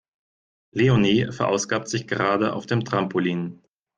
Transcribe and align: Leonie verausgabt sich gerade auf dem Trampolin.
Leonie 0.71 1.31
verausgabt 1.31 1.87
sich 1.87 2.07
gerade 2.07 2.53
auf 2.53 2.65
dem 2.65 2.83
Trampolin. 2.83 3.61